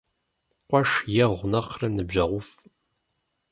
[0.69, 0.91] Къуэш
[1.25, 2.55] егъу нэхърэ ныбжьэгъуфӀ.